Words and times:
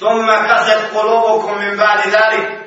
ثم 0.00 0.30
قست 0.30 0.96
قلوبكم 0.96 1.58
من 1.58 1.76
بعد 1.76 2.08
ذلك 2.08 2.58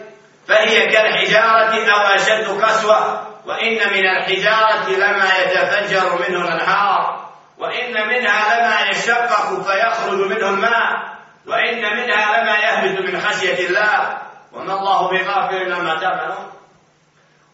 فهي 0.48 0.88
كالحجارة 0.88 1.92
أو 1.92 2.16
أشد 2.16 2.62
قسوة 2.62 3.28
وإن 3.46 3.94
من 3.94 4.06
الحجارة 4.06 4.90
لما 4.90 5.30
يتفجر 5.40 6.30
منه 6.30 6.42
الأنهار 6.42 7.30
وإن 7.58 8.08
منها 8.08 8.60
لما 8.60 8.90
يشقق 8.92 9.62
فيخرج 9.62 10.20
منه 10.20 10.50
الماء 10.50 11.10
وإن 11.48 11.82
منها 11.82 12.42
لما 12.42 12.58
يهبط 12.58 13.00
من 13.00 13.22
خشية 13.22 13.68
الله. 13.68 14.18
وما 14.54 14.74
الله 14.74 15.10
بغافل 15.10 15.70
لما 15.70 15.96
تعملون. 15.96 16.50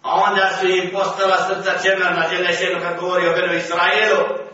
A 0.03 0.21
onda 0.21 0.49
su 0.59 0.67
im 0.67 0.91
postala 0.93 1.37
srca 1.37 1.81
čemerna, 1.83 2.27
Đelešenu 2.29 2.81
kad 2.81 2.99
govori 2.99 3.27
o 3.27 3.33
Benu 3.33 3.53
Israilu, 3.53 4.45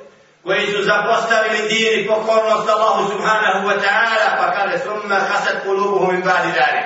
koji 0.43 0.71
su 0.71 0.83
zapostavili 0.83 1.69
din 1.69 1.99
i 1.99 2.07
pokornost 2.07 2.69
Allahu 2.69 3.11
subhanahu 3.11 3.67
wa 3.67 3.77
ta'ala, 3.83 4.27
pa 4.37 4.51
kaže, 4.51 4.77
summa 4.79 5.19
kasat 5.31 5.63
kulubuhu 5.63 6.11
min 6.11 6.21
badi 6.21 6.51
dalik. 6.59 6.85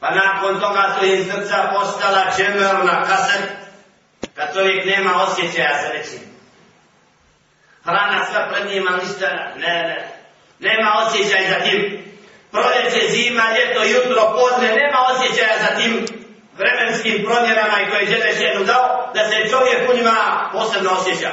Pa 0.00 0.10
nakon 0.10 0.60
toga 0.60 0.96
su 0.98 1.06
im 1.06 1.24
srca 1.24 1.70
postala 1.74 2.24
čemerna, 2.36 3.04
kasat, 3.08 3.42
kad 4.34 4.54
čovjek 4.54 4.84
nema 4.84 5.22
osjećaja 5.22 5.78
za 5.82 5.88
nečim. 5.94 6.30
Hrana 7.84 8.24
sva 8.24 8.48
pred 8.50 8.66
njima, 8.70 8.90
ništa, 8.90 9.26
ne, 9.56 9.74
ne, 9.88 10.08
nema 10.58 10.92
osjećaj 11.06 11.42
za 11.50 11.64
tim. 11.64 12.04
Proljeće, 12.52 13.08
zima, 13.08 13.42
ljeto, 13.56 13.84
jutro, 13.84 14.22
podne, 14.36 14.68
nema 14.68 14.98
osjećaja 15.10 15.54
za 15.58 15.76
tim 15.76 16.06
vremenskim 16.58 17.24
promjerama 17.24 17.80
i 17.80 17.90
koje 17.90 18.02
je 18.02 18.48
jednu 18.48 18.64
dao, 18.64 19.10
da 19.14 19.24
se 19.24 19.50
čovjek 19.50 19.90
u 19.90 19.96
njima 19.96 20.48
posebno 20.52 20.90
osjeća 20.90 21.30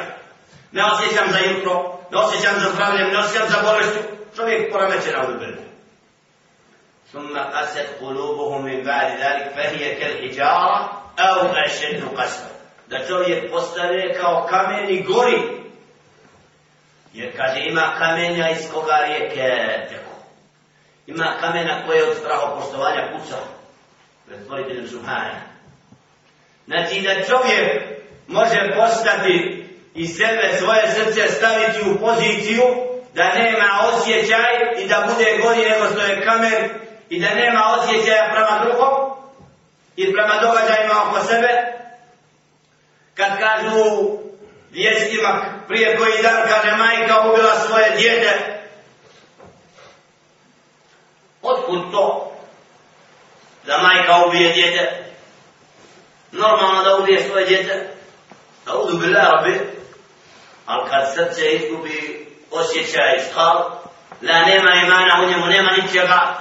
Ne 0.77 0.83
osjećam 0.84 1.33
za 1.33 1.39
jutro, 1.39 1.98
ne 2.11 2.19
osjećam 2.19 2.55
za 2.61 2.71
zdravljem, 2.75 3.09
ne 3.12 3.19
osjećam 3.19 3.48
za 3.48 3.57
bolešću. 3.62 3.98
Čovjek 4.37 4.73
porameće 4.73 5.12
na 5.12 5.29
udubenu. 5.29 5.62
ثم 7.12 7.39
قست 7.39 7.89
قلوبهم 8.01 8.65
من 8.65 8.84
بعد 8.84 9.21
ذلك 9.21 9.52
فهي 9.57 9.95
كالحجارة 9.95 11.02
أو 11.18 11.46
أشد 11.46 12.05
قسوة 12.16 12.52
da 12.88 13.07
čovjek 13.07 13.51
postane 13.51 14.15
kao 14.21 14.46
kamen 14.51 14.91
i 14.91 15.02
gori. 15.02 15.43
Jer 17.13 17.37
kaže 17.37 17.60
ima 17.60 17.95
kamenja 17.99 18.51
iz 18.51 18.71
koga 18.73 18.96
rijeke 19.07 19.49
teku. 19.88 20.15
Ima 21.07 21.35
kamena 21.41 21.87
koje 21.87 22.10
od 22.10 22.16
straho 22.16 22.57
poštovanja 22.57 23.13
puca. 23.13 23.37
Pred 24.27 24.41
stvoriteljem 24.45 24.88
Subhana. 24.88 25.41
Znači 26.66 27.01
da 27.01 27.15
čovjek 27.15 27.82
može 28.27 28.74
postati 28.77 29.55
i 29.98 30.07
sebe, 30.07 30.57
svoje 30.59 30.87
srce 30.87 31.27
staviti 31.27 31.90
u 31.90 31.99
poziciju 31.99 32.63
da 33.13 33.34
nema 33.34 33.70
osjećaj 33.93 34.53
i 34.77 34.87
da 34.87 35.07
bude 35.09 35.37
gori 35.37 35.70
nego 35.70 35.85
što 35.91 36.01
je 36.01 36.26
kamer 36.26 36.70
i 37.09 37.20
da 37.20 37.34
nema 37.34 37.63
osjećaja 37.77 38.29
prema 38.31 38.59
drugom 38.63 38.93
i 39.95 40.13
prema 40.13 40.34
događajima 40.41 40.93
oko 41.07 41.20
sebe. 41.27 41.48
Kad 43.15 43.40
kažu 43.40 44.18
vijestima 44.71 45.45
prije 45.68 45.98
koji 45.98 46.23
dan 46.23 46.41
kaže 46.48 46.75
majka 46.75 47.20
ubila 47.20 47.59
svoje 47.68 47.90
djede 47.98 48.31
otkud 51.41 51.91
to 51.91 52.34
da 53.65 53.77
majka 53.77 54.25
ubije 54.27 54.53
djete 54.53 55.03
normalno 56.31 56.84
da 56.84 56.98
ubije 56.98 57.23
svoje 57.29 57.45
djete 57.45 57.90
da 58.65 58.77
udu 58.77 58.98
bila 58.98 59.21
rabi 59.21 59.77
ali 60.68 60.90
kad 60.90 61.13
srce 61.15 61.51
izgubi 61.51 62.27
osjećaj 62.51 63.20
skal 63.29 63.55
da 64.22 64.46
nema 64.46 64.72
imana 64.85 65.24
u 65.24 65.29
njemu 65.29 65.46
nema 65.46 65.72
ničega. 65.72 66.38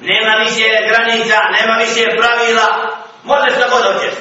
Nema 0.00 0.32
više 0.44 0.68
granica 0.88 1.38
nema 1.60 1.74
više 1.78 2.04
pravila. 2.16 2.96
Može 3.24 3.58
da 3.58 3.68
god 3.68 3.84
hoćeš. 3.92 4.14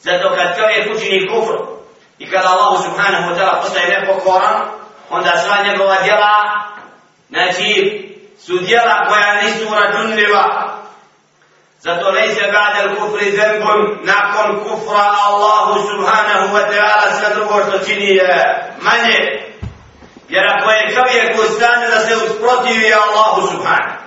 Zato 0.00 0.34
kad 0.36 0.56
čovjek 0.58 0.96
učini 0.96 1.28
kufr 1.28 1.56
i 2.18 2.30
kada 2.30 2.48
Allah 2.48 2.82
subhanahu 2.84 3.30
wa 3.30 3.38
ta'ala 3.38 3.60
postaje 3.62 4.00
nepokoran, 4.00 4.60
onda 5.10 5.30
sva 5.44 5.64
njegova 5.64 5.96
djela, 6.02 6.34
znači, 7.28 8.00
su 8.38 8.58
djela 8.58 9.06
koja 9.08 9.42
nisu 9.42 9.74
računljiva. 9.74 10.63
Zato 11.84 12.12
ne 12.12 12.28
se 12.34 12.44
ba'da 12.52 12.94
kufri 12.96 13.36
zembun, 13.36 13.80
nakon 14.02 14.64
kufra 14.64 15.06
Allahu 15.26 15.88
subhanahu 15.88 16.46
wa 16.56 16.64
ta'ala 16.70 17.06
sve 17.18 17.34
drugo 17.34 17.54
što 17.68 17.84
čini 17.86 18.08
je 18.16 18.34
manje. 18.80 19.20
Jer 20.28 20.44
ako 20.54 20.70
je 20.70 20.94
čovjek 20.94 21.38
u 21.38 21.44
stanju 21.54 21.86
da 21.94 22.00
se 22.00 22.16
usprotivi 22.16 22.94
Allahu 22.94 23.40
subhanahu 23.46 23.98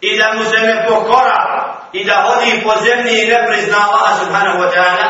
i 0.00 0.18
da 0.18 0.32
mu 0.34 0.44
se 0.44 0.58
ne 0.58 0.86
pokora 0.88 1.74
i 1.92 2.04
da 2.04 2.14
hodi 2.26 2.62
po 2.64 2.72
zemlji 2.84 3.22
i 3.22 3.26
ne 3.26 3.46
prizna 3.46 3.76
Allaha 3.88 4.24
subhanahu 4.24 4.58
wa 4.58 4.70
ta'ala, 4.74 5.06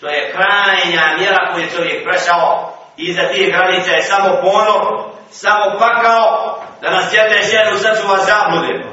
To 0.00 0.08
je 0.08 0.32
krajnja 0.32 1.16
mjera 1.18 1.52
koju 1.52 1.70
čovjek 1.76 2.04
prešao 2.04 2.72
i 2.96 3.12
za 3.12 3.22
tih 3.32 3.48
granica 3.52 3.90
je 3.90 4.02
samo 4.02 4.28
ponor, 4.42 4.82
samo 5.30 5.78
pakao 5.78 6.58
da 6.82 6.90
nas 6.90 7.12
jedne 7.12 7.42
ženu 7.42 7.78
sačuva 7.78 8.16
zabludimo. 8.16 8.92